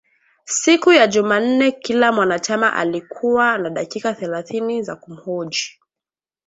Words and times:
Siku 0.43 0.91
ya 0.91 1.07
jumanne 1.07 1.71
kila 1.71 2.11
mwanachama 2.11 2.73
alikuwa 2.73 3.57
na 3.57 3.69
dakika 3.69 4.13
thelathini 4.13 4.83
za 4.83 4.95
kumhoji 4.95 5.79